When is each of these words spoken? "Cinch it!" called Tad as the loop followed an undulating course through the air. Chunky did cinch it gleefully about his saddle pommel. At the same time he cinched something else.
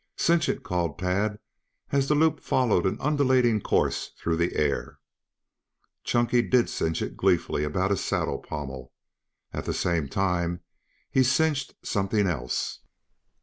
"Cinch 0.17 0.49
it!" 0.49 0.63
called 0.63 0.97
Tad 0.97 1.37
as 1.91 2.07
the 2.07 2.15
loop 2.15 2.39
followed 2.39 2.87
an 2.87 2.97
undulating 2.99 3.61
course 3.61 4.09
through 4.17 4.37
the 4.37 4.55
air. 4.55 4.97
Chunky 6.03 6.41
did 6.41 6.71
cinch 6.71 7.03
it 7.03 7.15
gleefully 7.15 7.63
about 7.63 7.91
his 7.91 8.03
saddle 8.03 8.39
pommel. 8.39 8.93
At 9.53 9.65
the 9.65 9.75
same 9.75 10.07
time 10.09 10.61
he 11.11 11.21
cinched 11.21 11.75
something 11.83 12.25
else. 12.25 12.79